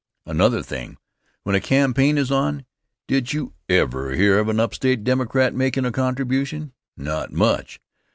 [0.25, 0.97] Another thing.
[1.43, 2.65] When a campaign is on,
[3.05, 6.73] did you ever hear of an upstate Democrat makin' a contribution?
[6.97, 7.79] Not much.